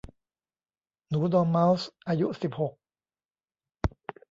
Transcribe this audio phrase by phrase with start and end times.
[1.09, 2.73] หนูดอร์เมาส์อายุสิบหก